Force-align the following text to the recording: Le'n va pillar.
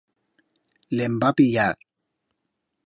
Le'n 0.97 1.19
va 1.25 1.31
pillar. 1.41 1.69